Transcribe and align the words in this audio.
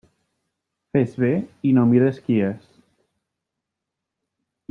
Fes 0.95 1.11
bé 1.23 1.29
i 1.71 1.75
no 1.79 1.83
mires 1.91 2.21
qui 2.29 2.39
és. 2.47 2.65